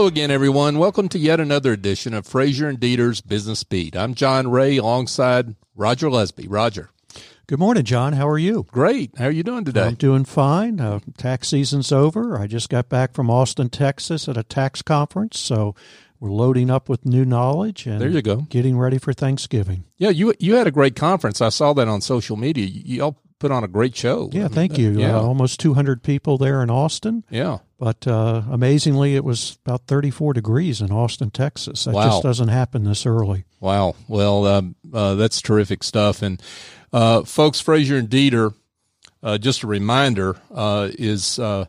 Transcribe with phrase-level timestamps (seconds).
[0.00, 0.78] Hello again, everyone.
[0.78, 3.94] Welcome to yet another edition of Frazier and Deeter's Business Beat.
[3.94, 6.46] I'm John Ray alongside Roger Lusby.
[6.48, 6.88] Roger.
[7.46, 8.14] Good morning, John.
[8.14, 8.64] How are you?
[8.72, 9.10] Great.
[9.18, 9.82] How are you doing today?
[9.82, 10.80] I'm doing fine.
[10.80, 12.38] Uh, tax season's over.
[12.38, 15.74] I just got back from Austin, Texas at a tax conference, so
[16.18, 18.36] we're loading up with new knowledge and there you go.
[18.48, 19.84] getting ready for Thanksgiving.
[19.98, 21.42] Yeah, you you had a great conference.
[21.42, 22.64] I saw that on social media.
[22.64, 24.28] You all put on a great show.
[24.32, 24.90] Yeah, thank you.
[24.92, 25.16] Yeah.
[25.16, 27.24] Uh, almost 200 people there in Austin.
[27.30, 27.58] Yeah.
[27.78, 31.84] But uh, amazingly, it was about 34 degrees in Austin, Texas.
[31.84, 32.04] That Wow.
[32.10, 33.44] just doesn't happen this early.
[33.58, 33.96] Wow.
[34.06, 36.22] Well, um, uh, that's terrific stuff.
[36.22, 36.40] And
[36.92, 38.52] uh, folks, Frazier and Deeter,
[39.22, 41.64] uh, just a reminder, uh, is uh,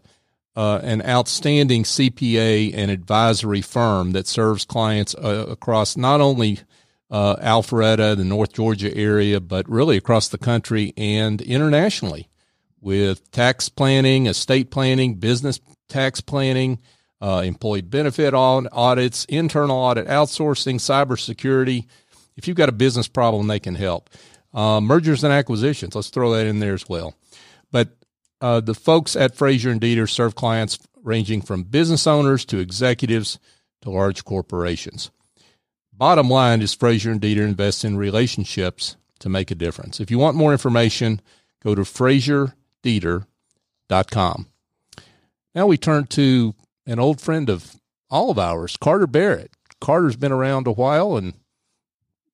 [0.55, 6.59] uh, an outstanding CPA and advisory firm that serves clients uh, across not only
[7.11, 12.29] uh, Alpharetta, the North Georgia area, but really across the country and internationally
[12.79, 15.59] with tax planning, estate planning, business
[15.89, 16.79] tax planning,
[17.21, 21.85] uh, employee benefit au- audits, internal audit outsourcing, cybersecurity.
[22.37, 24.09] If you've got a business problem, they can help.
[24.53, 27.13] Uh, mergers and acquisitions, let's throw that in there as well.
[27.71, 27.89] But
[28.39, 33.37] uh, the folks at Frazier and Deeter serve clients ranging from business owners to executives
[33.81, 35.11] to large corporations.
[36.01, 39.99] Bottom line is Frazier and Deeter invest in relationships to make a difference.
[39.99, 41.21] If you want more information,
[41.63, 44.47] go to FrazierDeeter.com.
[45.53, 46.55] Now we turn to
[46.87, 47.75] an old friend of
[48.09, 49.51] all of ours, Carter Barrett.
[49.79, 51.35] Carter's been around a while, and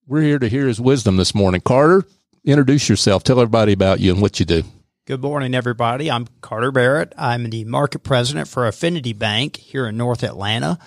[0.08, 1.60] we're here to hear his wisdom this morning.
[1.60, 2.06] Carter,
[2.46, 3.26] introduce yourself.
[3.26, 4.64] Tell everybody about you and what you do.
[5.04, 6.10] Good morning, everybody.
[6.10, 7.12] I'm Carter Barrett.
[7.18, 10.80] I'm the market president for Affinity Bank here in North Atlanta.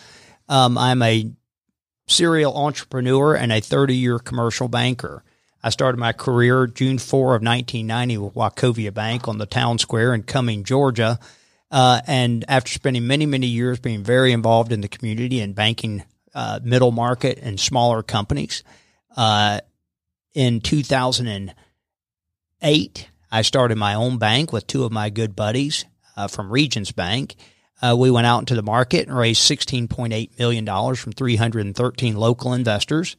[0.49, 1.31] Um, I'm a
[2.11, 5.23] serial entrepreneur and a 30 year commercial banker.
[5.63, 10.13] I started my career June 4 of 1990 with Wachovia Bank on the town square
[10.15, 11.19] in Cumming, Georgia.
[11.71, 16.03] Uh, and after spending many, many years being very involved in the community and banking
[16.35, 18.65] uh, middle market and smaller companies,
[19.17, 19.61] uh,
[20.35, 25.85] in 2008, I started my own bank with two of my good buddies
[26.17, 27.37] uh, from Regions Bank.
[27.83, 33.17] Uh, we went out into the market and raised $16.8 million from 313 local investors.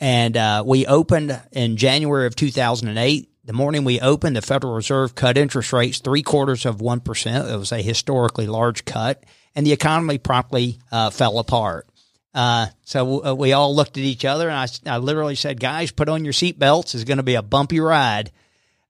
[0.00, 3.28] And uh, we opened in January of 2008.
[3.44, 7.52] The morning we opened, the Federal Reserve cut interest rates three quarters of 1%.
[7.52, 11.88] It was a historically large cut, and the economy promptly uh, fell apart.
[12.34, 15.90] Uh, so uh, we all looked at each other, and I, I literally said, Guys,
[15.90, 16.94] put on your seatbelts.
[16.94, 18.30] It's going to be a bumpy ride.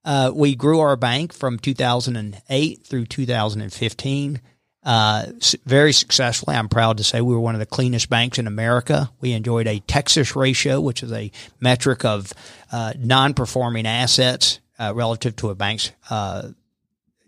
[0.03, 4.41] Uh, we grew our bank from 2008 through 2015
[4.83, 5.25] uh,
[5.65, 6.55] very successfully.
[6.55, 9.11] I'm proud to say we were one of the cleanest banks in America.
[9.19, 12.33] We enjoyed a Texas ratio, which is a metric of
[12.71, 16.49] uh, non-performing assets uh, relative to a bank's uh,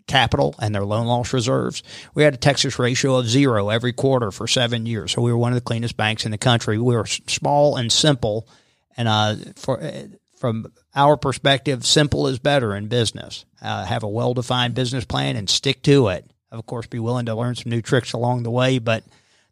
[0.06, 1.82] capital and their loan loss reserves.
[2.14, 5.12] We had a Texas ratio of zero every quarter for seven years.
[5.12, 6.78] So we were one of the cleanest banks in the country.
[6.78, 8.48] We were small and simple,
[8.96, 10.04] and uh, for uh,
[10.36, 13.44] from our perspective, simple is better in business.
[13.60, 16.31] Have a well-defined business plan and stick to it.
[16.52, 19.04] Of course, be willing to learn some new tricks along the way, but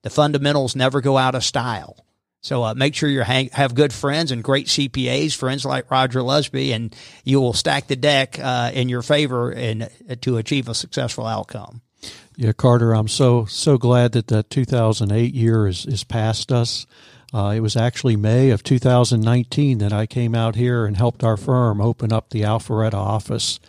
[0.03, 1.97] the fundamentals never go out of style.
[2.43, 6.21] So uh, make sure you hang, have good friends and great CPAs, friends like Roger
[6.21, 6.95] Lusby, and
[7.25, 11.27] you will stack the deck uh, in your favor and uh, to achieve a successful
[11.27, 11.81] outcome.
[12.37, 16.87] Yeah, Carter, I'm so so glad that the 2008 year is is past us.
[17.33, 21.37] Uh, it was actually May of 2019 that I came out here and helped our
[21.37, 23.61] firm open up the Alpharetta office.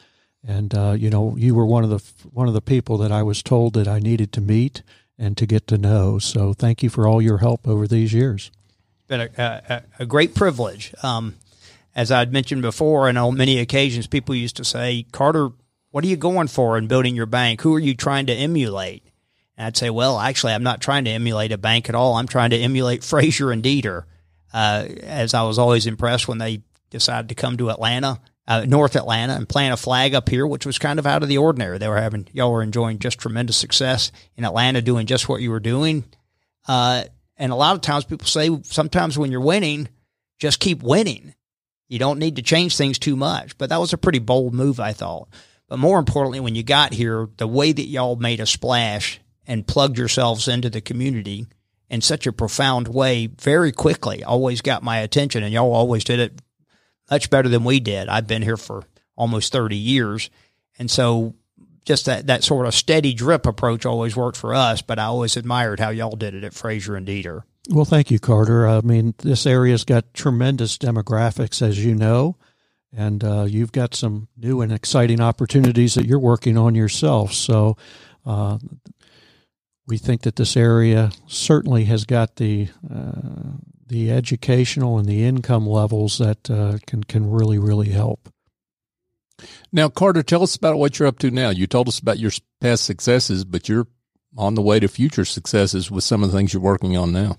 [0.47, 3.23] And uh, you know, you were one of the one of the people that I
[3.23, 4.81] was told that I needed to meet
[5.17, 6.17] and to get to know.
[6.17, 8.51] So thank you for all your help over these years.
[8.95, 10.93] It's been a, a, a great privilege.
[11.03, 11.35] Um,
[11.95, 15.49] as I'd mentioned before, and on many occasions, people used to say, Carter,
[15.91, 17.61] what are you going for in building your bank?
[17.61, 19.03] Who are you trying to emulate?
[19.57, 22.15] And I'd say, well, actually, I'm not trying to emulate a bank at all.
[22.15, 24.07] I'm trying to emulate Frazier and Deeter.
[24.53, 28.95] Uh, as I was always impressed when they decided to come to Atlanta, uh, North
[28.95, 31.77] Atlanta, and plant a flag up here, which was kind of out of the ordinary.
[31.77, 35.51] They were having, y'all were enjoying just tremendous success in Atlanta, doing just what you
[35.51, 36.05] were doing.
[36.67, 37.03] Uh,
[37.37, 39.89] and a lot of times people say sometimes when you're winning,
[40.39, 41.33] just keep winning.
[41.87, 43.57] You don't need to change things too much.
[43.57, 45.27] But that was a pretty bold move, I thought.
[45.67, 49.67] But more importantly, when you got here, the way that y'all made a splash and
[49.67, 51.47] plugged yourselves into the community
[51.89, 55.43] in such a profound way very quickly always got my attention.
[55.43, 56.41] And y'all always did it
[57.11, 58.07] much better than we did.
[58.07, 58.83] I've been here for
[59.15, 60.29] almost 30 years.
[60.79, 61.35] And so
[61.85, 65.35] just that, that sort of steady drip approach always worked for us, but I always
[65.35, 67.43] admired how y'all did it at Frazier and Deeter.
[67.69, 68.67] Well, thank you, Carter.
[68.67, 72.37] I mean, this area's got tremendous demographics, as you know,
[72.91, 77.33] and uh, you've got some new and exciting opportunities that you're working on yourself.
[77.33, 77.77] So,
[78.25, 78.57] uh,
[79.87, 83.57] we think that this area certainly has got the uh,
[83.91, 88.29] the educational and the income levels that uh, can can really really help.
[89.71, 91.49] Now, Carter, tell us about what you're up to now.
[91.49, 93.87] You told us about your past successes, but you're
[94.37, 97.37] on the way to future successes with some of the things you're working on now.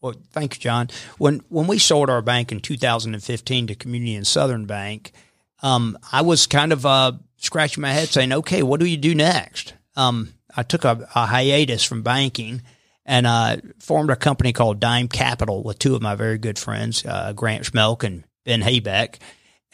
[0.00, 0.90] Well, thank you, John.
[1.18, 5.12] When when we sold our bank in 2015 to Community and Southern Bank,
[5.60, 9.12] um, I was kind of uh, scratching my head, saying, "Okay, what do you do
[9.12, 12.62] next?" Um, I took a, a, hiatus from banking
[13.08, 17.04] and uh, formed a company called Dime Capital with two of my very good friends,
[17.04, 19.16] uh, Grant Schmelk and Ben Haybeck.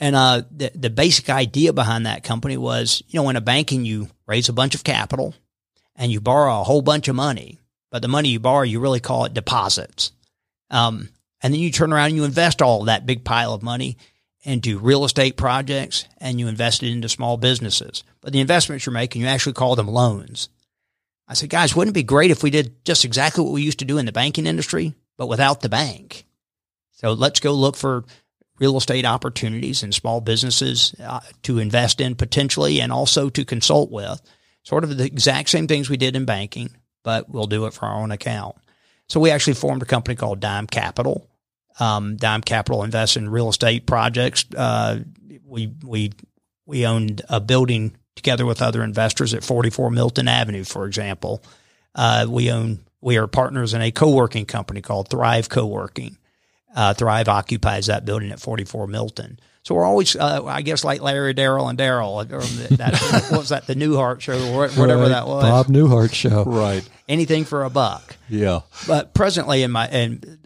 [0.01, 3.85] And uh, the the basic idea behind that company was, you know, in a banking,
[3.85, 5.35] you raise a bunch of capital
[5.95, 7.59] and you borrow a whole bunch of money
[7.95, 10.11] but the money you borrow, you really call it deposits.
[10.69, 11.11] Um,
[11.41, 13.99] and then you turn around and you invest all that big pile of money
[14.43, 18.03] into real estate projects and you invest it into small businesses.
[18.21, 20.49] But the investments you're making, you actually call them loans.
[21.27, 23.79] I said, guys, wouldn't it be great if we did just exactly what we used
[23.79, 26.27] to do in the banking industry, but without the bank?
[26.93, 28.05] So let's go look for
[28.59, 33.91] real estate opportunities and small businesses uh, to invest in potentially and also to consult
[33.91, 34.21] with.
[34.63, 36.71] Sort of the exact same things we did in banking,
[37.03, 38.57] but we'll do it for our own account.
[39.09, 41.29] So we actually formed a company called Dime Capital.
[41.79, 44.47] Um, Dime Capital invests in real estate projects.
[44.57, 45.01] Uh,
[45.45, 46.13] we we
[46.65, 51.43] we owned a building together with other investors at 44 Milton Avenue, for example.
[51.95, 56.17] Uh, we own we are partners in a co-working company called Thrive Co-working.
[56.75, 59.39] Uh, Thrive occupies that building at 44 Milton.
[59.63, 62.27] So we're always, uh, I guess, like Larry, Darryl, and Darryl.
[62.77, 63.67] That, what was that?
[63.67, 65.09] The Newhart show, or whatever right.
[65.09, 65.43] that was.
[65.43, 66.45] Bob Newhart show.
[66.45, 66.87] Right.
[67.09, 68.17] Anything for a buck.
[68.29, 68.61] Yeah.
[68.87, 70.41] But presently, in my in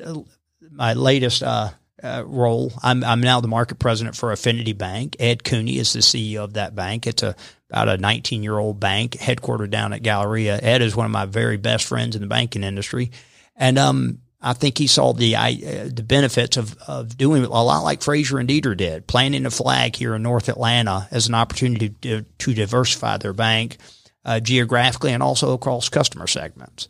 [0.70, 5.16] my latest uh, uh, role, I'm I'm now the market president for Affinity Bank.
[5.18, 7.06] Ed Cooney is the CEO of that bank.
[7.08, 7.34] It's a
[7.70, 10.58] about a 19 year old bank headquartered down at Galleria.
[10.60, 13.10] Ed is one of my very best friends in the banking industry,
[13.56, 17.80] and um, I think he saw the uh, the benefits of, of doing a lot
[17.80, 21.90] like Frazier and Deeter did, planting a flag here in North Atlanta as an opportunity
[22.02, 23.78] to, to diversify their bank
[24.24, 26.88] uh, geographically and also across customer segments.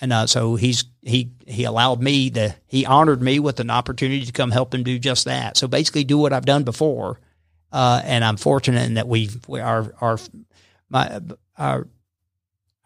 [0.00, 4.24] And uh, so he's he he allowed me to he honored me with an opportunity
[4.24, 5.56] to come help him do just that.
[5.56, 7.20] So basically, do what I've done before.
[7.72, 10.18] Uh, and I'm fortunate in that we've we, our our
[10.88, 11.20] my
[11.58, 11.86] our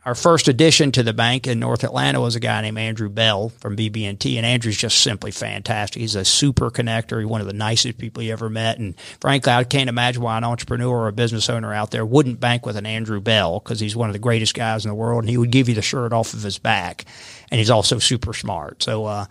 [0.05, 3.51] our first addition to the bank in North Atlanta was a guy named Andrew Bell
[3.51, 6.01] from BB&T, and Andrew's just simply fantastic.
[6.01, 7.21] He's a super connector.
[7.21, 10.39] He's one of the nicest people you ever met, and frankly, I can't imagine why
[10.39, 13.79] an entrepreneur or a business owner out there wouldn't bank with an Andrew Bell because
[13.79, 15.83] he's one of the greatest guys in the world, and he would give you the
[15.83, 17.05] shirt off of his back,
[17.51, 18.83] and he's also super smart.
[18.83, 19.27] So, uh,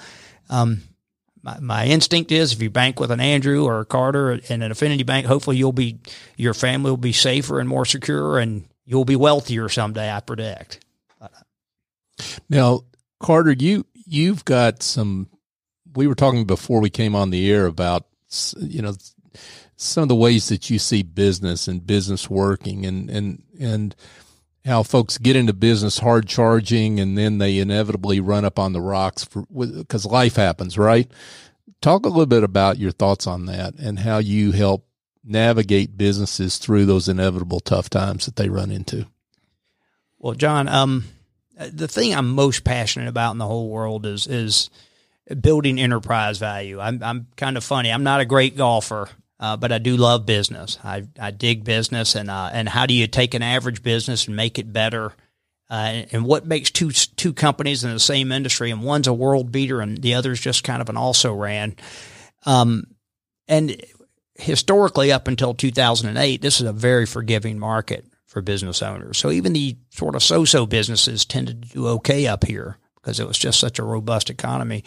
[0.51, 0.83] um,
[1.41, 4.71] my, my instinct is if you bank with an Andrew or a Carter in an
[4.71, 5.99] affinity bank, hopefully you'll be
[6.37, 10.11] your family will be safer and more secure, and you'll be wealthier someday.
[10.11, 10.85] I predict.
[12.49, 12.81] Now,
[13.19, 15.29] Carter, you you've got some.
[15.95, 18.05] We were talking before we came on the air about
[18.57, 18.93] you know
[19.75, 23.95] some of the ways that you see business and business working, and and and
[24.69, 28.81] how folks get into business hard charging, and then they inevitably run up on the
[28.81, 31.09] rocks because life happens, right?
[31.81, 34.85] Talk a little bit about your thoughts on that and how you help
[35.23, 39.05] navigate businesses through those inevitable tough times that they run into?
[40.17, 41.05] Well, John, um,
[41.57, 44.69] the thing I'm most passionate about in the whole world is is
[45.41, 46.79] building enterprise value.
[46.79, 47.91] I'm I'm kind of funny.
[47.91, 50.77] I'm not a great golfer, uh, but I do love business.
[50.83, 54.35] I I dig business, and uh, and how do you take an average business and
[54.35, 55.13] make it better?
[55.69, 59.51] Uh, and what makes two two companies in the same industry, and one's a world
[59.51, 61.75] beater, and the other's just kind of an also ran.
[62.45, 62.85] Um,
[63.47, 63.81] and
[64.35, 69.17] historically, up until 2008, this is a very forgiving market for business owners.
[69.17, 73.27] So even the sort of so-so businesses tended to do okay up here because it
[73.27, 74.83] was just such a robust economy.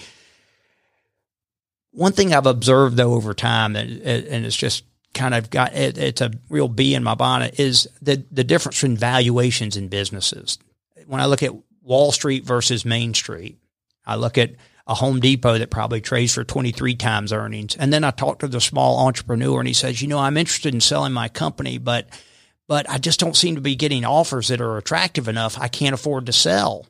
[1.92, 4.84] One thing I've observed though over time, and, and it's just
[5.14, 8.82] kind of got it, it's a real bee in my bonnet, is the the difference
[8.82, 10.58] in valuations in businesses.
[11.06, 13.58] When I look at Wall Street versus Main Street,
[14.06, 14.52] I look at
[14.86, 17.76] a Home Depot that probably trades for 23 times earnings.
[17.76, 20.74] And then I talked to the small entrepreneur and he says, you know, I'm interested
[20.74, 22.08] in selling my company, but,
[22.66, 25.58] but I just don't seem to be getting offers that are attractive enough.
[25.58, 26.86] I can't afford to sell.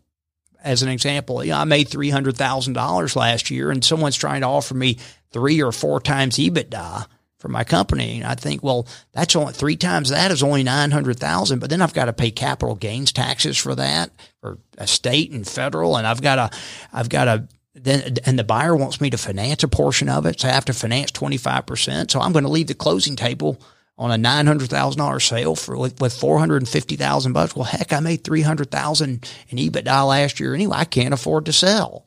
[0.63, 4.75] As an example, you know, I made $300,000 last year and someone's trying to offer
[4.75, 4.99] me
[5.33, 7.07] three or four times EBITDA
[7.39, 8.21] for my company.
[8.21, 11.95] And I think, well, that's only three times that is only 900,000, but then I've
[11.95, 15.97] got to pay capital gains taxes for that for a state and federal.
[15.97, 16.59] And I've got to,
[16.93, 20.39] I've got to then and the buyer wants me to finance a portion of it,
[20.39, 22.11] so I have to finance twenty five percent.
[22.11, 23.61] So I'm going to leave the closing table
[23.99, 27.33] on a nine hundred thousand dollar sale for with, with four hundred and fifty thousand
[27.33, 27.55] bucks.
[27.55, 30.77] Well, heck, I made three hundred thousand in EBITDA last year anyway.
[30.79, 32.07] I can't afford to sell.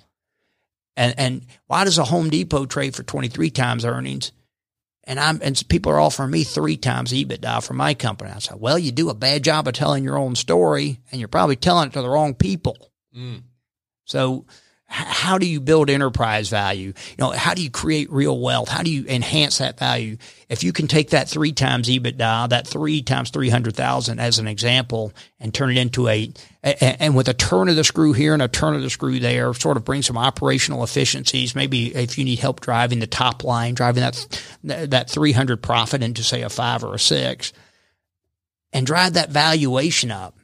[0.98, 4.32] And and why does a Home Depot trade for twenty three times earnings?
[5.04, 8.32] And I'm and people are offering me three times EBITDA for my company.
[8.32, 11.28] I said, well, you do a bad job of telling your own story, and you're
[11.28, 12.92] probably telling it to the wrong people.
[13.16, 13.44] Mm.
[14.06, 14.46] So
[14.96, 16.94] how do you build enterprise value?
[17.10, 18.70] You know, how do you create real wealth?
[18.70, 20.16] How do you enhance that value?
[20.48, 25.12] If you can take that three times EBITDA, that three times 300,000 as an example
[25.40, 26.32] and turn it into a,
[26.64, 29.54] and with a turn of the screw here and a turn of the screw there,
[29.54, 31.56] sort of bring some operational efficiencies.
[31.56, 36.24] Maybe if you need help driving the top line, driving that, that 300 profit into
[36.24, 37.52] say a five or a six
[38.72, 40.38] and drive that valuation up,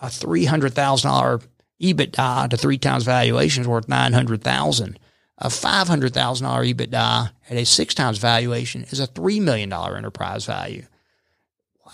[0.00, 1.46] a $300,000
[1.80, 4.98] EBITDA to three times valuation is worth 900,000.
[5.38, 10.84] A $500,000 EBITDA at a six times valuation is a $3 million enterprise value.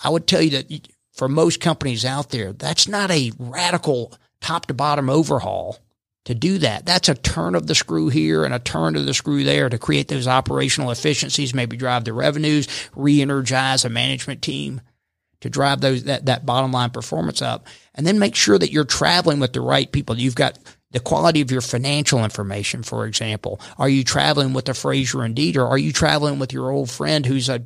[0.03, 4.67] I would tell you that for most companies out there, that's not a radical top
[4.67, 5.79] to bottom overhaul
[6.25, 6.87] to do that.
[6.87, 9.79] That's a turn of the screw here and a turn of the screw there to
[9.79, 14.81] create those operational efficiencies, maybe drive the revenues, re-energize a management team
[15.45, 17.67] to drive those that, that bottom line performance up.
[17.95, 20.19] And then make sure that you're traveling with the right people.
[20.19, 20.59] You've got
[20.91, 23.61] the quality of your financial information, for example.
[23.77, 25.63] Are you traveling with a Frazier and Deeter?
[25.63, 27.63] Or are you traveling with your old friend who's a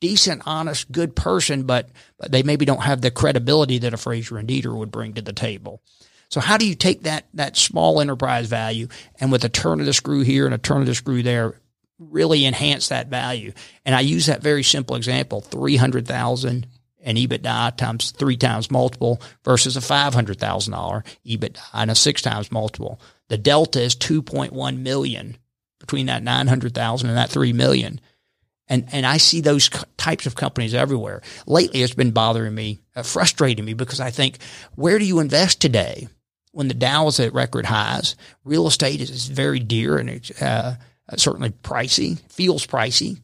[0.00, 4.38] decent, honest, good person, but, but they maybe don't have the credibility that a Frazier
[4.38, 5.82] and Deeter would bring to the table?
[6.30, 8.88] So how do you take that that small enterprise value
[9.20, 11.60] and with a turn of the screw here and a turn of the screw there,
[11.98, 13.52] really enhance that value?
[13.84, 16.66] And I use that very simple example: three hundred thousand
[17.02, 20.36] an EBITDA times three times multiple versus a $500,000
[21.26, 23.00] EBITDA and a six times multiple.
[23.28, 25.36] The delta is 2.1 million
[25.78, 28.00] between that 900,000 and that 3 million.
[28.68, 31.22] And, and I see those types of companies everywhere.
[31.46, 34.38] Lately, it's been bothering me, uh, frustrating me because I think,
[34.74, 36.08] where do you invest today?
[36.52, 40.74] When the Dow is at record highs, real estate is very dear and uh,
[41.16, 43.20] certainly pricey, feels pricey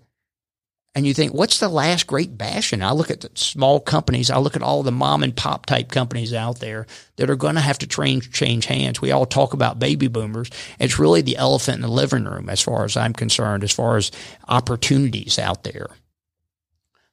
[0.94, 2.80] and you think, what's the last great bastion?
[2.82, 4.30] I look at the small companies.
[4.30, 6.86] I look at all the mom and pop type companies out there
[7.16, 9.00] that are going to have to train, change hands.
[9.00, 10.50] We all talk about baby boomers.
[10.78, 13.96] It's really the elephant in the living room, as far as I'm concerned, as far
[13.96, 14.12] as
[14.46, 15.88] opportunities out there.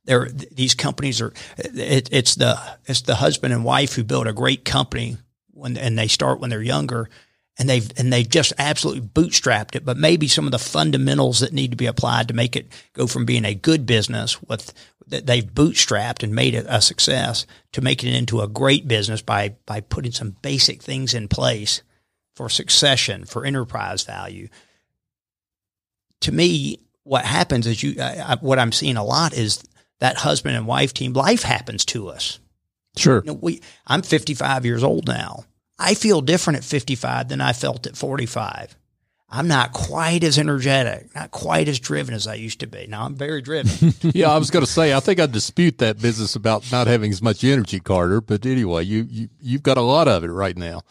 [0.06, 1.34] There, these companies are.
[1.58, 5.18] It, it's the it's the husband and wife who build a great company
[5.52, 7.08] when and they start when they're younger
[7.62, 9.86] and they've and they've just absolutely bootstrapped it.
[9.86, 13.06] But maybe some of the fundamentals that need to be applied to make it go
[13.06, 14.74] from being a good business with
[15.06, 19.22] that they've bootstrapped and made it a success to making it into a great business
[19.22, 21.84] by by putting some basic things in place
[22.36, 24.48] for succession, for enterprise value.
[26.22, 29.64] To me, what happens is you I, what I'm seeing a lot is
[30.00, 31.14] that husband and wife team.
[31.14, 32.40] Life happens to us.
[32.98, 33.22] Sure.
[33.24, 35.46] You know, we I'm 55 years old now
[35.82, 38.78] I feel different at 55 than I felt at 45.
[39.34, 42.86] I'm not quite as energetic, not quite as driven as I used to be.
[42.88, 43.94] Now I'm very driven.
[44.14, 47.12] yeah, I was going to say I think I dispute that business about not having
[47.12, 48.20] as much energy, Carter.
[48.20, 50.82] But anyway, you you you've got a lot of it right now.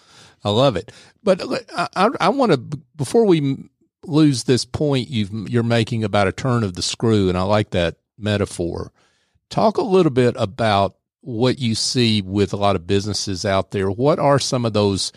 [0.42, 0.90] I love it.
[1.22, 2.58] But uh, I I, I want to
[2.96, 3.68] before we
[4.06, 7.70] lose this point you you're making about a turn of the screw, and I like
[7.70, 8.90] that metaphor.
[9.50, 13.90] Talk a little bit about what you see with a lot of businesses out there.
[13.90, 15.12] What are some of those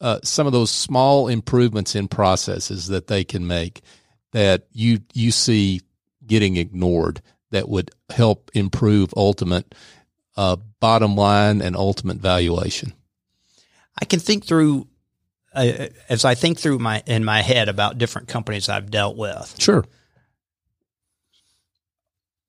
[0.00, 3.82] uh, some of those small improvements in processes that they can make
[4.32, 5.80] that you you see
[6.26, 7.20] getting ignored
[7.50, 9.74] that would help improve ultimate
[10.36, 12.92] uh, bottom line and ultimate valuation?
[14.00, 14.86] I can think through
[15.52, 19.54] uh, as I think through my in my head about different companies I've dealt with.
[19.58, 19.84] Sure.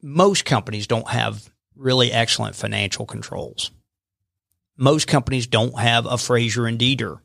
[0.01, 1.48] Most companies don't have
[1.79, 3.71] really excellent financial controls.
[4.77, 7.21] Most companies don't have a Frazier and Deeter.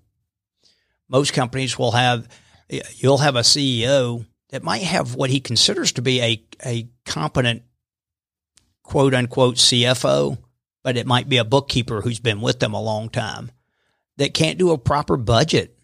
[1.09, 2.29] Most companies will have,
[2.69, 7.63] you'll have a CEO that might have what he considers to be a, a competent
[8.83, 10.39] quote unquote CFO,
[10.83, 13.51] but it might be a bookkeeper who's been with them a long time
[14.17, 15.77] that can't do a proper budget,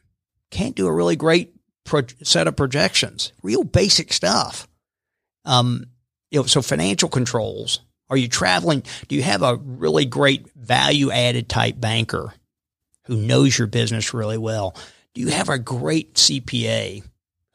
[0.51, 4.69] can't do a really great pro- set of projections, real basic stuff.
[5.45, 5.87] Um,
[6.31, 7.81] you know, so financial controls
[8.11, 8.83] are you traveling?
[9.09, 12.35] Do you have a really great value added type banker
[13.05, 14.77] who knows your business really well?
[15.15, 17.03] Do you have a great CPA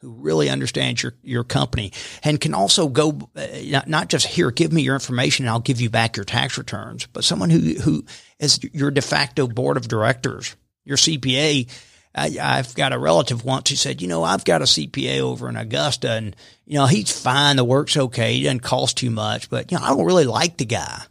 [0.00, 4.72] who really understands your, your company and can also go uh, not just here, give
[4.72, 8.04] me your information and I'll give you back your tax returns, but someone who, who
[8.38, 11.68] is your de facto board of directors, your CPA
[12.16, 15.48] I, have got a relative once who said, you know, I've got a CPA over
[15.48, 17.56] in Augusta and, you know, he's fine.
[17.56, 18.34] The work's okay.
[18.34, 21.02] He doesn't cost too much, but, you know, I don't really like the guy.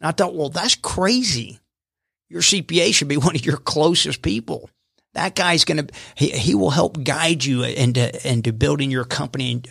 [0.00, 1.60] And I thought, well, that's crazy.
[2.28, 4.68] Your CPA should be one of your closest people.
[5.14, 9.62] That guy's going to, he, he will help guide you into, into building your company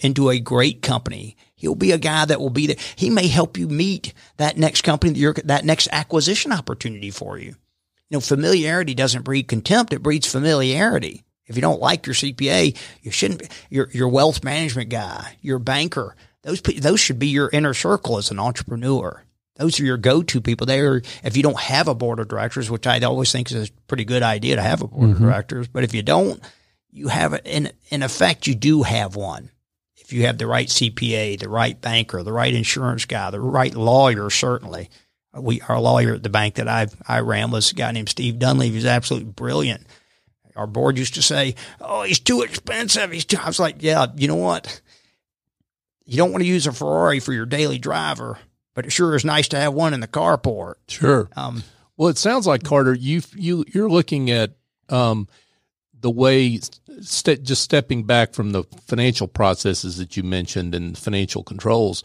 [0.00, 1.36] into a great company.
[1.54, 2.76] He'll be a guy that will be there.
[2.96, 7.56] He may help you meet that next company, your, that next acquisition opportunity for you.
[8.10, 9.92] You know, familiarity doesn't breed contempt.
[9.92, 11.24] It breeds familiarity.
[11.46, 16.16] If you don't like your CPA, you shouldn't, your, your wealth management guy, your banker,
[16.42, 19.22] those, those should be your inner circle as an entrepreneur.
[19.56, 20.66] Those are your go-to people.
[20.66, 23.68] They are, if you don't have a board of directors, which I always think is
[23.68, 25.12] a pretty good idea to have a board mm-hmm.
[25.12, 26.42] of directors, but if you don't,
[26.96, 28.46] you have it in in effect.
[28.46, 29.50] You do have one.
[29.96, 33.74] If you have the right CPA, the right banker, the right insurance guy, the right
[33.74, 34.88] lawyer, certainly.
[35.36, 38.38] We our lawyer at the bank that I I ran was a guy named Steve
[38.38, 38.74] Dunleavy.
[38.74, 39.86] He's absolutely brilliant.
[40.54, 43.38] Our board used to say, "Oh, he's too expensive." He's too.
[43.42, 44.80] I was like, "Yeah, you know what?
[46.06, 48.38] You don't want to use a Ferrari for your daily driver."
[48.76, 50.74] but it sure is nice to have one in the carport.
[50.86, 51.28] Sure.
[51.34, 51.64] Um,
[51.96, 54.52] well, it sounds like Carter, you you you're looking at
[54.90, 55.26] um,
[55.98, 56.60] the way
[57.00, 62.04] st- just stepping back from the financial processes that you mentioned and financial controls.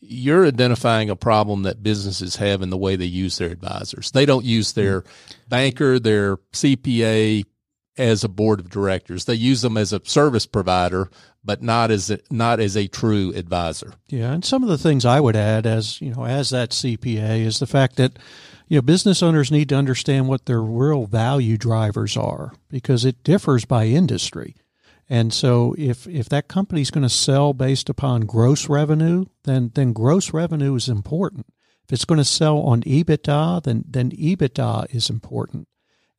[0.00, 4.10] You're identifying a problem that businesses have in the way they use their advisors.
[4.10, 5.04] They don't use their
[5.48, 7.44] banker, their CPA
[7.98, 9.26] as a board of directors.
[9.26, 11.10] They use them as a service provider
[11.44, 13.94] but not as a, not as a true advisor.
[14.08, 17.44] Yeah, and some of the things I would add as you know as that CPA
[17.44, 18.18] is the fact that
[18.68, 23.24] you know business owners need to understand what their real value drivers are because it
[23.24, 24.56] differs by industry.
[25.12, 29.72] And so if if that company is going to sell based upon gross revenue, then
[29.74, 31.46] then gross revenue is important.
[31.84, 35.66] If it's going to sell on EBITDA, then then EBITDA is important.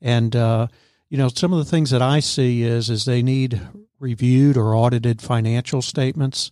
[0.02, 0.68] And uh,
[1.10, 3.62] you know some of the things that I see is is they need
[3.98, 6.52] reviewed or audited financial statements.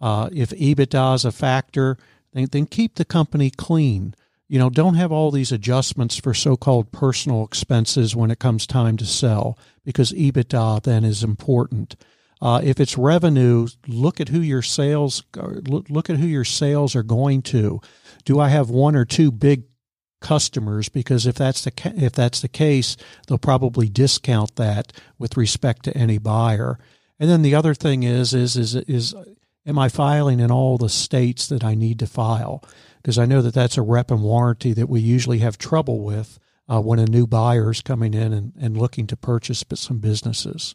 [0.00, 1.96] Uh, if EBITDA is a factor,
[2.32, 4.14] then, then keep the company clean.
[4.50, 8.96] You know, don't have all these adjustments for so-called personal expenses when it comes time
[8.96, 11.94] to sell, because EBITDA then is important.
[12.42, 17.04] Uh, if it's revenue, look at who your sales look at who your sales are
[17.04, 17.80] going to.
[18.24, 19.66] Do I have one or two big
[20.20, 20.88] customers?
[20.88, 22.96] Because if that's the if that's the case,
[23.28, 26.76] they'll probably discount that with respect to any buyer.
[27.20, 29.14] And then the other thing is, is, is, is,
[29.64, 32.64] am I filing in all the states that I need to file?
[33.02, 36.38] Because I know that that's a rep and warranty that we usually have trouble with
[36.68, 40.74] uh, when a new buyer is coming in and, and looking to purchase some businesses.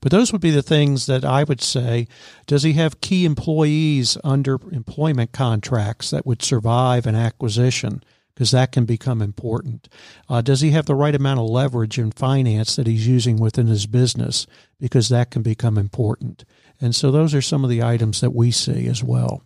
[0.00, 2.06] But those would be the things that I would say.
[2.46, 8.02] Does he have key employees under employment contracts that would survive an acquisition?
[8.34, 9.88] because that can become important.
[10.28, 13.68] Uh, does he have the right amount of leverage in finance that he's using within
[13.68, 14.46] his business?
[14.80, 16.44] Because that can become important.
[16.80, 19.42] And so those are some of the items that we see as well.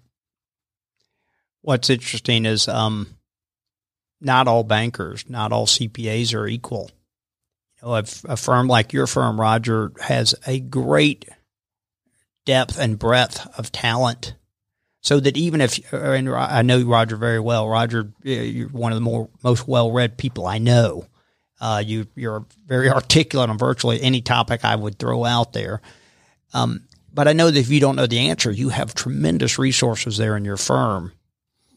[1.62, 3.18] What's interesting is um,
[4.20, 6.90] not all bankers, not all CPAs are equal.
[7.80, 11.28] You know, a, a firm like your firm, Roger, has a great
[12.46, 14.34] depth and breadth of talent
[15.00, 19.02] so that even if and I know Roger very well, Roger, you're one of the
[19.02, 21.06] more most well read people I know.
[21.60, 25.80] Uh, you you're very articulate on virtually any topic I would throw out there.
[26.52, 30.18] Um, but I know that if you don't know the answer, you have tremendous resources
[30.18, 31.12] there in your firm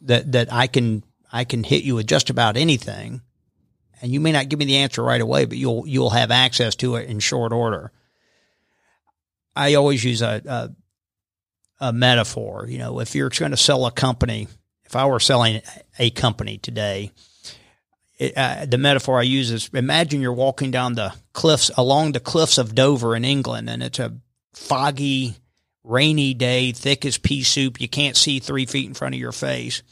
[0.02, 3.22] that that I can I can hit you with just about anything,
[4.02, 6.76] and you may not give me the answer right away, but you'll you'll have access
[6.78, 7.92] to it in short order.
[9.56, 12.68] I always use a, a a metaphor.
[12.70, 14.48] You know, if you're going to sell a company,
[14.86, 15.62] if I were selling
[16.00, 17.12] a company today,
[18.18, 22.20] it, uh, the metaphor I use is imagine you're walking down the cliffs along the
[22.20, 24.16] cliffs of Dover in England, and it's a
[24.54, 25.36] foggy,
[25.84, 27.82] rainy day, thick as pea soup.
[27.82, 29.84] You can't see three feet in front of your face.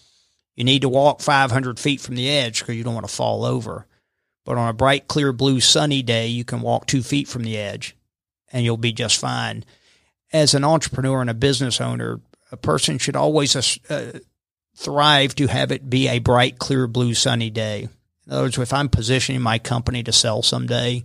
[0.56, 3.45] You need to walk 500 feet from the edge because you don't want to fall
[3.45, 3.86] over.
[4.45, 7.58] But on a bright, clear blue, sunny day, you can walk two feet from the
[7.58, 7.95] edge
[8.52, 9.63] and you'll be just fine
[10.32, 12.19] as an entrepreneur and a business owner,
[12.52, 13.56] a person should always
[13.89, 14.19] uh,
[14.75, 17.89] thrive to have it be a bright, clear, blue, sunny day.
[18.25, 21.04] In other words, if I'm positioning my company to sell someday,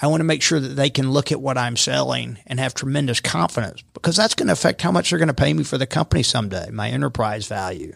[0.00, 2.74] I want to make sure that they can look at what I'm selling and have
[2.74, 5.78] tremendous confidence because that's going to affect how much they're going to pay me for
[5.78, 7.94] the company someday, my enterprise value.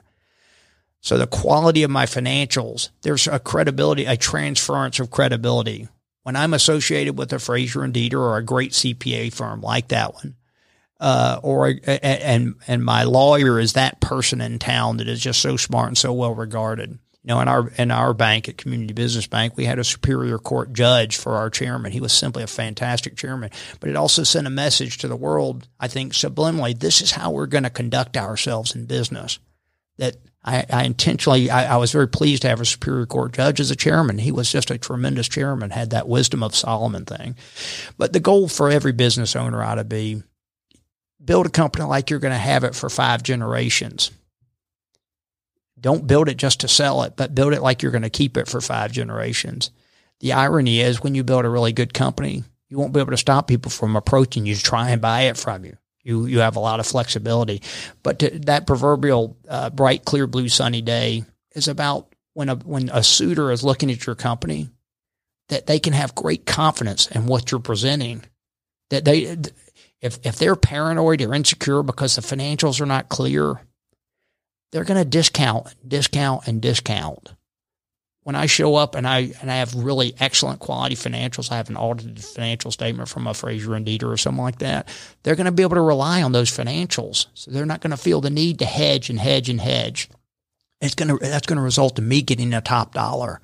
[1.02, 5.88] So the quality of my financials, there's a credibility, a transference of credibility.
[6.22, 10.14] When I'm associated with a Frazier and Deeter or a great CPA firm like that
[10.14, 10.36] one,
[11.00, 15.56] uh, or and and my lawyer is that person in town that is just so
[15.56, 16.98] smart and so well regarded.
[17.30, 20.36] You know, in our in our bank at Community Business Bank, we had a superior
[20.36, 21.92] court judge for our chairman.
[21.92, 23.50] He was simply a fantastic chairman.
[23.78, 27.30] But it also sent a message to the world, I think, subliminally, this is how
[27.30, 29.38] we're going to conduct ourselves in business.
[29.98, 33.60] That I, I intentionally, I, I, was very pleased to have a Superior Court judge
[33.60, 34.18] as a chairman.
[34.18, 37.36] He was just a tremendous chairman, had that wisdom of Solomon thing.
[37.96, 40.24] But the goal for every business owner ought to be
[41.24, 44.10] build a company like you're going to have it for five generations.
[45.80, 48.36] Don't build it just to sell it, but build it like you're going to keep
[48.36, 49.70] it for five generations.
[50.20, 53.16] The irony is when you build a really good company, you won't be able to
[53.16, 55.76] stop people from approaching you to try and buy it from you.
[56.02, 57.62] You you have a lot of flexibility,
[58.02, 62.88] but to, that proverbial uh, bright, clear blue, sunny day is about when a when
[62.88, 64.70] a suitor is looking at your company,
[65.48, 68.22] that they can have great confidence in what you're presenting.
[68.88, 69.36] That they
[70.00, 73.60] if if they're paranoid or insecure because the financials are not clear,
[74.70, 77.34] they're going to discount, discount, and discount.
[78.22, 81.70] When I show up and I and I have really excellent quality financials, I have
[81.70, 84.88] an audited financial statement from a Frazier and Deeter or something like that.
[85.22, 87.96] They're going to be able to rely on those financials, so they're not going to
[87.96, 90.10] feel the need to hedge and hedge and hedge.
[90.80, 93.40] It's going to that's going to result in me getting a top dollar.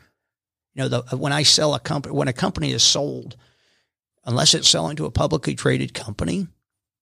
[0.75, 3.35] You know, the, when I sell a company, when a company is sold,
[4.27, 6.49] unless it's selling to a publicly traded company,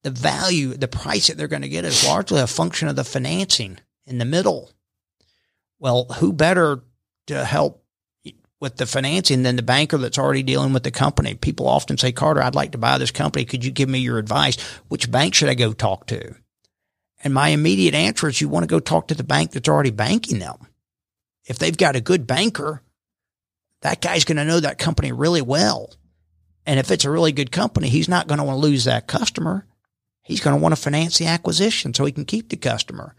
[0.05, 3.05] the value, the price that they're going to get is largely a function of the
[3.05, 4.71] financing in the middle.
[5.79, 6.83] Well, who better
[7.27, 7.85] to help
[8.61, 11.35] with the financing than the banker that's already dealing with the company?
[11.35, 13.45] People often say, Carter, I'd like to buy this company.
[13.45, 14.61] Could you give me your advice?
[14.89, 16.35] Which bank should I go talk to?
[17.23, 19.91] And my immediate answer is you want to go talk to the bank that's already
[19.91, 20.57] banking them.
[21.47, 22.83] If they've got a good banker,
[23.81, 25.93] that guy's going to know that company really well.
[26.67, 29.07] And if it's a really good company, he's not going to want to lose that
[29.07, 29.67] customer.
[30.23, 33.15] He's going to want to finance the acquisition so he can keep the customer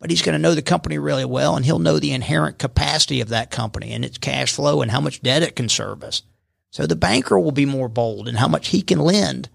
[0.00, 3.20] but he's going to know the company really well and he'll know the inherent capacity
[3.20, 6.22] of that company and its cash flow and how much debt it can service.
[6.70, 9.48] So the banker will be more bold in how much he can lend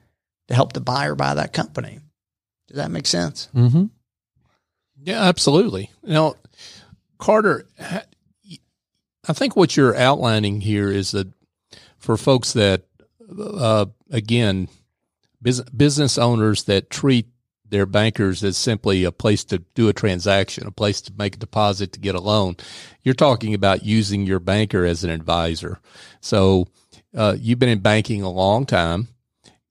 [0.48, 2.00] to help the buyer buy that company.
[2.68, 3.50] Does that make sense?
[3.56, 3.86] Mm-hmm.
[5.02, 5.92] Yeah, absolutely.
[6.04, 6.36] Now,
[7.18, 7.68] Carter,
[9.28, 11.28] I think what you're outlining here is that
[11.98, 12.84] for folks that,
[13.40, 14.68] uh, again,
[15.42, 17.28] business owners that treat
[17.70, 21.40] their bankers as simply a place to do a transaction, a place to make a
[21.40, 22.56] deposit to get a loan.
[23.04, 25.80] You're talking about using your banker as an advisor.
[26.22, 26.68] So
[27.16, 29.08] uh, you've been in banking a long time.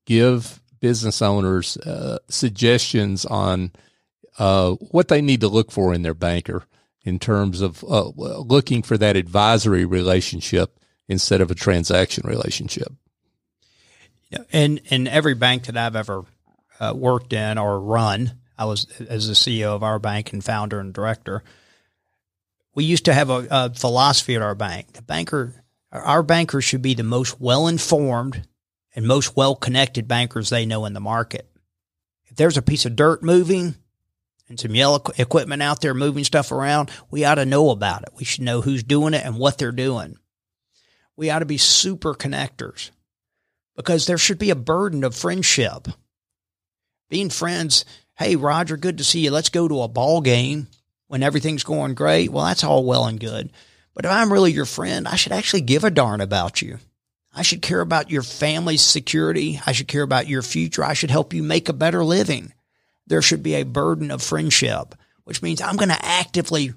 [0.06, 3.72] Give business owners uh, suggestions on
[4.38, 6.64] uh, what they need to look for in their banker
[7.04, 10.78] in terms of uh, looking for that advisory relationship
[11.08, 12.92] instead of a transaction relationship.
[14.52, 16.24] And in every bank that I've ever
[16.80, 18.38] uh, worked in or run.
[18.56, 21.42] I was as the CEO of our bank and founder and director.
[22.74, 24.92] We used to have a, a philosophy at our bank.
[24.92, 25.54] The banker,
[25.92, 28.46] our bankers should be the most well informed
[28.94, 31.48] and most well connected bankers they know in the market.
[32.26, 33.74] If there's a piece of dirt moving
[34.48, 38.10] and some yellow equipment out there moving stuff around, we ought to know about it.
[38.16, 40.16] We should know who's doing it and what they're doing.
[41.16, 42.90] We ought to be super connectors
[43.76, 45.88] because there should be a burden of friendship
[47.14, 47.84] being friends,
[48.16, 49.30] hey, Roger, good to see you.
[49.30, 50.66] Let's go to a ball game
[51.06, 52.28] when everything's going great.
[52.28, 53.52] Well, that's all well and good.
[53.94, 56.80] But if I'm really your friend, I should actually give a darn about you.
[57.32, 59.60] I should care about your family's security.
[59.64, 60.82] I should care about your future.
[60.82, 62.52] I should help you make a better living.
[63.06, 66.74] There should be a burden of friendship, which means I'm going to actively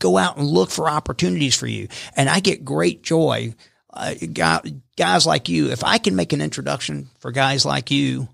[0.00, 1.88] go out and look for opportunities for you.
[2.14, 3.54] And I get great joy.
[3.90, 4.16] Uh,
[4.98, 8.28] guys like you, if I can make an introduction for guys like you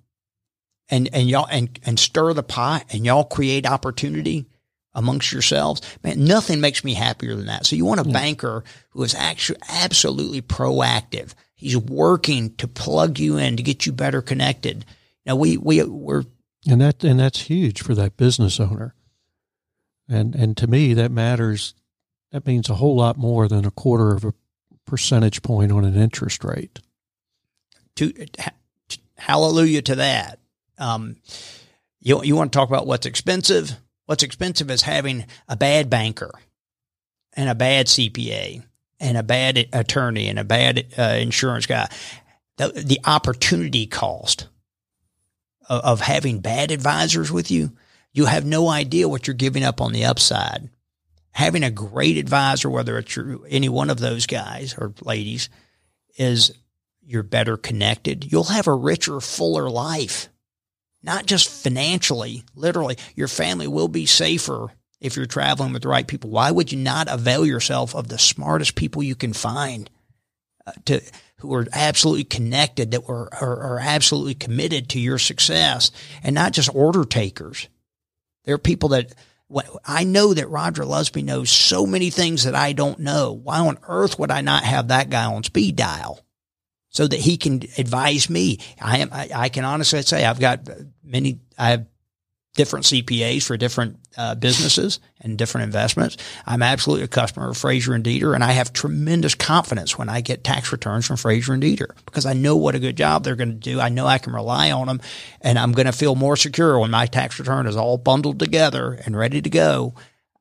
[0.90, 4.46] and, and y'all and, and stir the pot and y'all create opportunity
[4.92, 5.82] amongst yourselves.
[6.02, 7.64] Man, nothing makes me happier than that.
[7.64, 11.34] So you want a banker who is actually absolutely proactive.
[11.54, 14.84] He's working to plug you in to get you better connected.
[15.24, 16.24] Now we, we, we're,
[16.68, 18.94] and that, and that's huge for that business owner.
[20.08, 21.74] And, and to me, that matters.
[22.32, 24.34] That means a whole lot more than a quarter of a
[24.86, 26.80] percentage point on an interest rate.
[27.96, 28.12] To,
[29.16, 30.39] hallelujah to that.
[30.80, 31.16] Um,
[32.00, 33.72] you, you want to talk about what's expensive?
[34.06, 36.32] What's expensive is having a bad banker
[37.34, 38.64] and a bad CPA
[38.98, 41.88] and a bad attorney and a bad uh, insurance guy.
[42.56, 44.48] The, the opportunity cost
[45.68, 47.72] of, of having bad advisors with you,
[48.12, 50.68] you have no idea what you're giving up on the upside.
[51.32, 55.48] Having a great advisor, whether it's your, any one of those guys or ladies,
[56.18, 56.52] is
[57.02, 58.30] you're better connected.
[58.30, 60.28] You'll have a richer, fuller life
[61.02, 64.68] not just financially, literally, your family will be safer
[65.00, 66.30] if you're traveling with the right people?
[66.30, 69.88] Why would you not avail yourself of the smartest people you can find
[70.66, 71.00] uh, to
[71.38, 75.90] who are absolutely connected, that were are, are absolutely committed to your success,
[76.22, 77.68] and not just order takers?
[78.44, 79.14] There are people that
[79.84, 83.32] I know that Roger Lusby knows so many things that I don't know.
[83.32, 86.20] Why on earth would I not have that guy on speed dial?
[86.90, 88.58] So that he can advise me.
[88.80, 90.68] I am, I, I, can honestly say I've got
[91.02, 91.86] many, I have
[92.54, 96.16] different CPAs for different uh, businesses and different investments.
[96.46, 100.20] I'm absolutely a customer of Frazier and Deeter, and I have tremendous confidence when I
[100.20, 103.36] get tax returns from Frazier and Deeter because I know what a good job they're
[103.36, 103.80] going to do.
[103.80, 105.00] I know I can rely on them,
[105.40, 108.98] and I'm going to feel more secure when my tax return is all bundled together
[109.04, 109.94] and ready to go.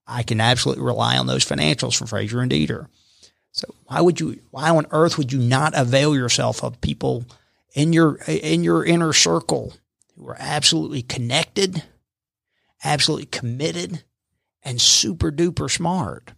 [0.08, 2.90] I can absolutely rely on those financials from Frazier and Deeter.
[3.60, 4.39] So why would you?
[4.52, 7.26] Why on earth would you not avail yourself of people
[7.74, 9.74] in your in your inner circle
[10.15, 11.84] who are absolutely connected?
[12.84, 14.04] absolutely committed
[14.63, 16.34] and super duper smart.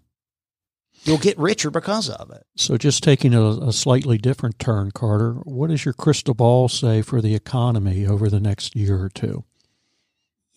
[1.03, 2.43] You'll get richer because of it.
[2.55, 7.01] So, just taking a, a, slightly different turn, Carter, what does your crystal ball say
[7.01, 9.43] for the economy over the next year or two?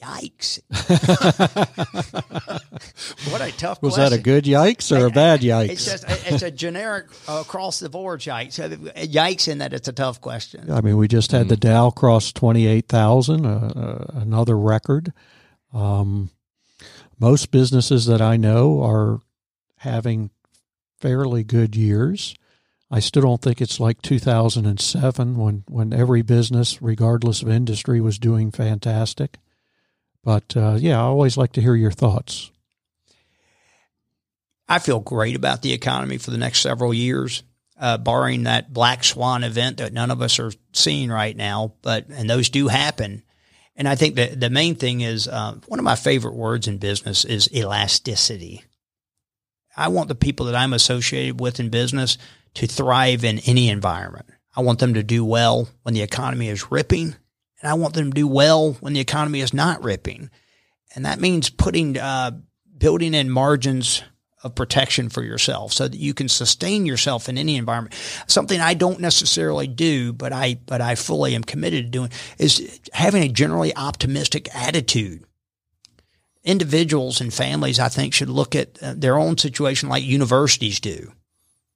[0.02, 0.60] Yikes.
[3.30, 4.10] what a tough Was question.
[4.10, 5.70] that a good yikes or a bad yikes?
[5.70, 8.58] It's just it's a generic uh, across the board yikes.
[8.58, 10.70] Yikes in that it's a tough question.
[10.70, 11.50] I mean, we just had mm.
[11.50, 15.12] the Dow cross 28,000, uh, uh, another record.
[15.72, 16.30] Um,
[17.18, 19.20] most businesses that I know are
[19.78, 20.30] having
[21.00, 22.34] fairly good years.
[22.90, 28.18] I still don't think it's like 2007 when, when every business, regardless of industry, was
[28.18, 29.38] doing fantastic.
[30.24, 32.50] But uh, yeah, I always like to hear your thoughts.
[34.66, 37.42] I feel great about the economy for the next several years,
[37.78, 41.74] uh, barring that black swan event that none of us are seeing right now.
[41.82, 43.22] But and those do happen.
[43.76, 46.78] And I think that the main thing is uh, one of my favorite words in
[46.78, 48.64] business is elasticity.
[49.76, 52.16] I want the people that I'm associated with in business
[52.54, 54.26] to thrive in any environment.
[54.56, 57.16] I want them to do well when the economy is ripping,
[57.60, 60.30] and I want them to do well when the economy is not ripping.
[60.94, 62.32] And that means putting, uh,
[62.78, 64.02] building in margins
[64.44, 67.94] of protection for yourself so that you can sustain yourself in any environment.
[68.26, 72.78] Something I don't necessarily do, but I but I fully am committed to doing is
[72.92, 75.24] having a generally optimistic attitude.
[76.44, 81.12] Individuals and families, I think, should look at uh, their own situation like universities do.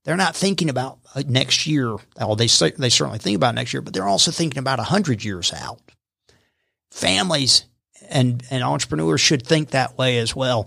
[0.08, 1.94] They're not thinking about uh, next year.
[2.18, 5.52] Well, they they certainly think about next year, but they're also thinking about hundred years
[5.52, 5.82] out.
[6.90, 7.66] Families
[8.08, 10.66] and and entrepreneurs should think that way as well.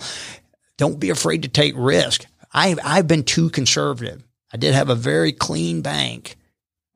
[0.78, 2.28] Don't be afraid to take risk.
[2.54, 4.24] I've, I've been too conservative.
[4.54, 6.36] I did have a very clean bank.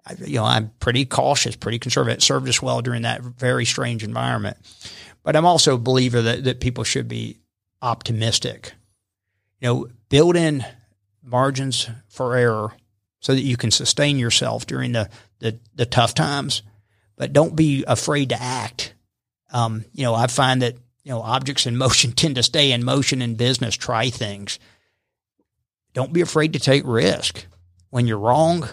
[0.06, 2.20] I, you know, I'm pretty cautious, pretty conservative.
[2.20, 4.58] It served us well during that very strange environment.
[5.24, 7.40] But I'm also a believer that, that people should be
[7.82, 8.74] optimistic.
[9.62, 10.64] You know, build in
[11.26, 12.72] margins for error
[13.20, 15.10] so that you can sustain yourself during the,
[15.40, 16.62] the, the tough times,
[17.16, 18.94] but don't be afraid to act.
[19.52, 22.84] Um, you know, I find that you know, objects in motion tend to stay in
[22.84, 23.76] motion in business.
[23.76, 24.60] Try things.
[25.94, 27.46] Don't be afraid to take risk.
[27.90, 28.68] When you're wrong,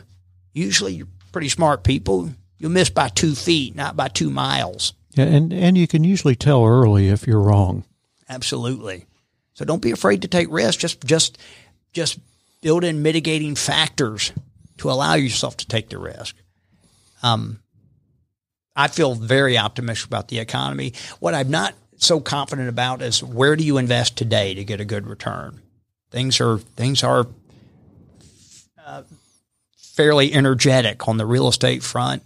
[0.52, 2.30] usually you're pretty smart people.
[2.58, 4.92] You'll miss by two feet, not by two miles.
[5.14, 7.84] Yeah, and, and you can usually tell early if you're wrong.
[8.28, 9.06] Absolutely.
[9.54, 10.80] So don't be afraid to take risks.
[10.80, 11.38] Just just
[11.92, 12.18] just
[12.62, 14.32] build in mitigating factors
[14.78, 16.34] to allow yourself to take the risk.
[17.22, 17.60] Um,
[18.74, 20.94] I feel very optimistic about the economy.
[21.20, 24.84] What I'm not so confident about is where do you invest today to get a
[24.86, 25.60] good return?
[26.10, 27.26] Things are things are
[28.84, 29.02] uh,
[29.76, 32.22] fairly energetic on the real estate front,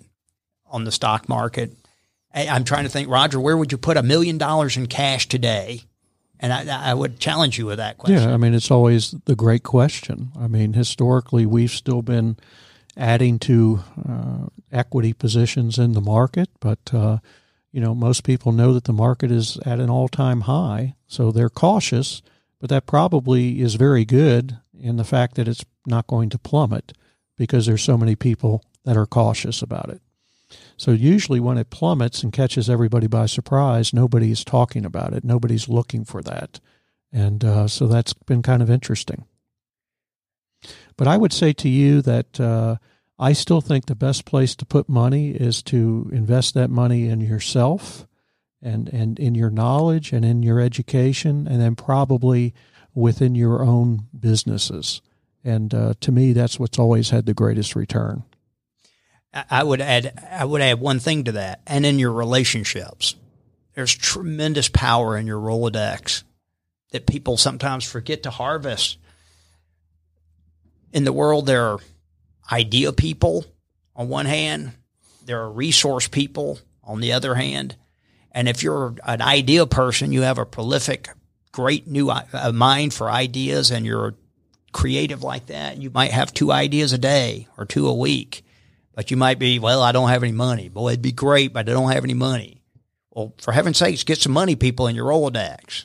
[0.70, 1.72] on the stock market.
[2.32, 5.82] I'm trying to think, Roger, where would you put a million dollars in cash today?
[6.40, 8.28] And I, I, would challenge you with that question.
[8.28, 10.32] Yeah, I mean, it's always the great question.
[10.38, 12.36] I mean, historically, we've still been
[12.96, 17.18] adding to uh, equity positions in the market, but uh,
[17.72, 21.30] you know, most people know that the market is at an all time high, so
[21.30, 22.22] they're cautious,
[22.60, 26.92] but that probably is very good in the fact that it's not going to plummet
[27.36, 30.00] because there's so many people that are cautious about it.
[30.76, 35.24] So usually when it plummets and catches everybody by surprise, nobody's talking about it.
[35.24, 36.60] Nobody's looking for that.
[37.12, 39.24] And uh, so that's been kind of interesting.
[40.96, 42.76] But I would say to you that uh,
[43.18, 47.20] I still think the best place to put money is to invest that money in
[47.20, 48.06] yourself
[48.62, 52.54] and, and in your knowledge and in your education, and then probably
[52.94, 55.00] within your own businesses.
[55.44, 58.24] And uh, to me, that's what's always had the greatest return.
[59.50, 63.14] I would add, I would add one thing to that, and in your relationships,
[63.74, 66.22] there's tremendous power in your Rolodex
[66.92, 68.98] that people sometimes forget to harvest.
[70.92, 71.78] In the world, there are
[72.50, 73.44] idea people
[73.94, 74.72] on one hand,
[75.24, 77.76] there are resource people on the other hand.
[78.32, 81.08] And if you're an idea person, you have a prolific,
[81.52, 84.14] great new uh, mind for ideas and you're
[84.72, 88.44] creative like that, you might have two ideas a day or two a week.
[88.96, 90.70] But you might be, well, I don't have any money.
[90.70, 92.62] Boy, it'd be great, but I don't have any money.
[93.10, 95.84] Well, for heaven's sakes, get some money people in your Rolodex.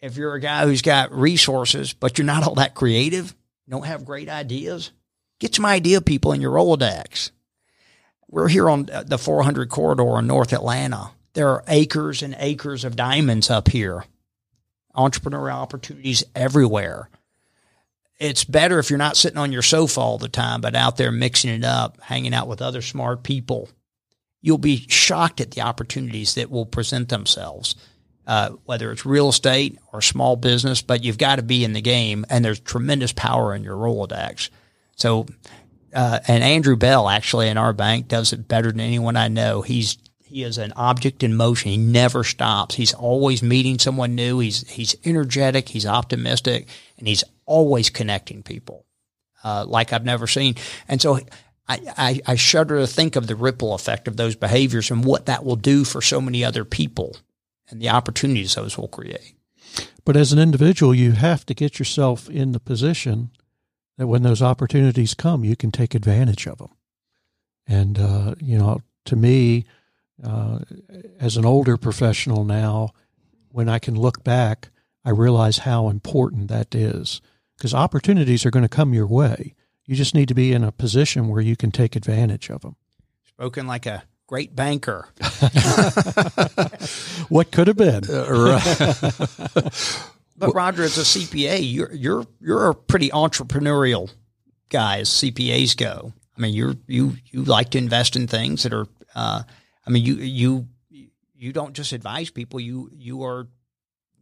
[0.00, 3.34] If you're a guy who's got resources, but you're not all that creative,
[3.68, 4.92] don't have great ideas,
[5.40, 7.32] get some idea people in your Rolodex.
[8.28, 11.10] We're here on uh, the 400 corridor in North Atlanta.
[11.34, 14.04] There are acres and acres of diamonds up here,
[14.96, 17.10] entrepreneurial opportunities everywhere.
[18.18, 21.12] It's better if you're not sitting on your sofa all the time, but out there
[21.12, 23.68] mixing it up, hanging out with other smart people.
[24.40, 27.74] You'll be shocked at the opportunities that will present themselves,
[28.26, 31.82] uh, whether it's real estate or small business, but you've got to be in the
[31.82, 34.48] game, and there's tremendous power in your Rolodex.
[34.96, 35.26] So,
[35.94, 39.62] uh, and Andrew Bell actually in our bank does it better than anyone I know.
[39.62, 41.70] He's he is an object in motion.
[41.70, 42.74] He never stops.
[42.74, 44.38] He's always meeting someone new.
[44.40, 45.68] He's he's energetic.
[45.68, 48.86] He's optimistic, and he's always connecting people
[49.46, 50.56] uh, like I've never seen.
[50.88, 51.20] And so
[51.68, 55.26] I, I, I shudder to think of the ripple effect of those behaviors and what
[55.26, 57.16] that will do for so many other people
[57.68, 59.34] and the opportunities those will create.
[60.04, 63.30] But as an individual, you have to get yourself in the position
[63.98, 66.70] that when those opportunities come, you can take advantage of them.
[67.66, 69.64] And, uh, you know, to me,
[70.22, 70.60] uh,
[71.18, 72.90] as an older professional now,
[73.50, 74.70] when I can look back,
[75.04, 77.20] I realize how important that is
[77.56, 79.54] because opportunities are going to come your way.
[79.84, 82.76] You just need to be in a position where you can take advantage of them.
[83.26, 85.08] Spoken like a great banker.
[87.28, 88.02] what could have been?
[88.10, 88.60] Uh,
[90.36, 94.12] but Roger, as a CPA, you're you're you're a pretty entrepreneurial
[94.68, 96.12] guy as CPAs go.
[96.36, 98.86] I mean, you're you you like to invest in things that are.
[99.14, 99.42] Uh,
[99.86, 100.66] I mean, you you
[101.34, 102.60] you don't just advise people.
[102.60, 103.46] You you are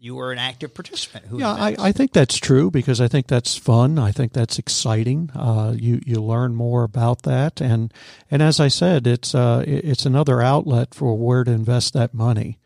[0.05, 1.25] you were an active participant.
[1.33, 3.99] yeah, I, I, think that's true because I think that's fun.
[3.99, 5.31] I think that's exciting.
[5.35, 7.93] Uh, you you learn more about that, and
[8.31, 12.59] and as I said, it's uh, it's another outlet for where to invest that money,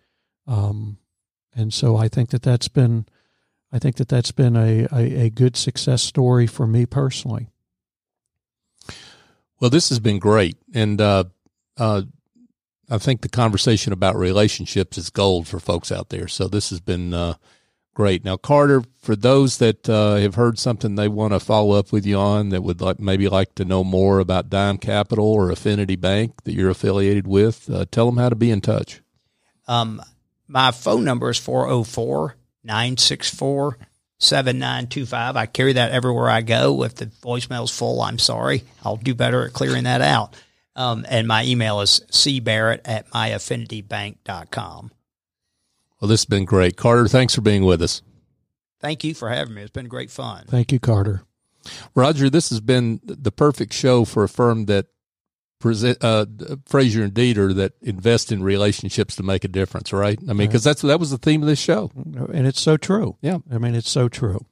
[0.48, 0.98] um,
[1.54, 3.06] and so I think that that's been,
[3.72, 7.50] I think that that's been a, a, a good success story for me personally.
[9.60, 11.24] Well, this has been great, and uh,
[11.76, 12.02] uh,
[12.90, 16.28] I think the conversation about relationships is gold for folks out there.
[16.28, 17.34] So this has been uh,
[17.94, 18.24] great.
[18.24, 22.06] Now, Carter, for those that uh, have heard something they want to follow up with
[22.06, 25.96] you on, that would like maybe like to know more about Dime Capital or Affinity
[25.96, 29.02] Bank that you're affiliated with, uh, tell them how to be in touch.
[29.66, 30.00] Um,
[30.46, 33.78] my phone number is 404 964
[34.18, 35.36] 7925.
[35.36, 36.82] I carry that everywhere I go.
[36.84, 38.64] If the voicemail's full, I'm sorry.
[38.84, 40.34] I'll do better at clearing that out.
[40.78, 44.92] Um, and my email is cbarrett at myaffinitybank.com.
[46.00, 46.76] Well, this has been great.
[46.76, 48.00] Carter, thanks for being with us.
[48.80, 49.62] Thank you for having me.
[49.62, 50.44] It's been great fun.
[50.46, 51.22] Thank you, Carter.
[51.96, 54.86] Roger, this has been the perfect show for a firm that
[55.58, 56.26] present uh,
[56.66, 60.16] Frazier and Deeter that invest in relationships to make a difference, right?
[60.28, 61.90] I mean, because that's that was the theme of this show,
[62.32, 63.16] and it's so true.
[63.20, 64.46] Yeah, I mean, it's so true.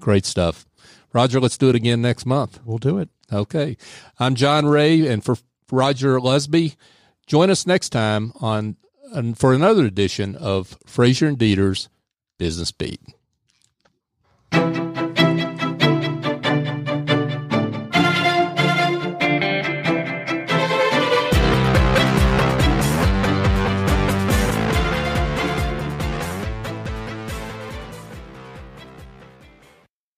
[0.00, 0.66] Great stuff,
[1.12, 1.38] Roger.
[1.40, 2.58] Let's do it again next month.
[2.64, 3.08] We'll do it.
[3.32, 3.76] Okay,
[4.18, 5.36] I'm John Ray, and for
[5.70, 6.76] Roger Lusby.
[7.26, 8.76] Join us next time on,
[9.14, 11.88] on for another edition of Frazier and Deeter's
[12.38, 13.00] Business Beat.